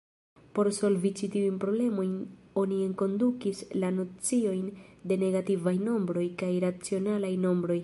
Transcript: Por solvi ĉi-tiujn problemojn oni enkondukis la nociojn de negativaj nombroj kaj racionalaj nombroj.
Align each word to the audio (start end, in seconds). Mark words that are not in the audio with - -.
Por 0.57 0.67
solvi 0.77 1.09
ĉi-tiujn 1.19 1.59
problemojn 1.65 2.15
oni 2.61 2.79
enkondukis 2.87 3.61
la 3.83 3.91
nociojn 3.99 4.65
de 5.11 5.19
negativaj 5.27 5.75
nombroj 5.91 6.27
kaj 6.43 6.53
racionalaj 6.69 7.35
nombroj. 7.47 7.79